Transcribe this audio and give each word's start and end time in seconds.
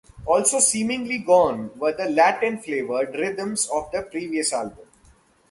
Also 0.25 0.57
seemingly 0.57 1.19
gone 1.19 1.69
were 1.77 1.91
the 1.93 2.09
Latin-flavored 2.09 3.13
rhythms 3.13 3.67
of 3.69 3.91
the 3.91 4.01
previous 4.01 4.51
album. 4.51 4.87